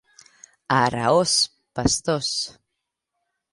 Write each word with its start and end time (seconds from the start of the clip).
A 0.75 0.77
Araós, 0.85 1.33
pastors. 1.75 2.33